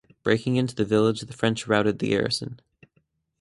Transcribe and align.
Breaking 0.23 0.55
into 0.55 0.73
the 0.73 0.83
village, 0.83 1.21
the 1.21 1.31
French 1.31 1.67
routed 1.67 1.99
the 1.99 2.07
garrison. 2.09 2.59